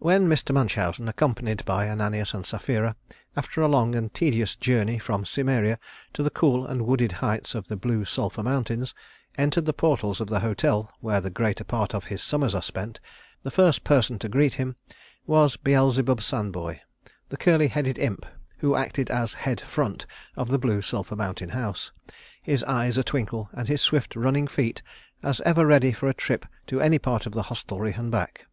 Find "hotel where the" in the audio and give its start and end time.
10.40-11.30